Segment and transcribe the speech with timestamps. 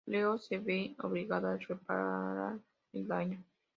[0.07, 2.57] Leo se ve obligado a reparar
[2.91, 3.43] el daño.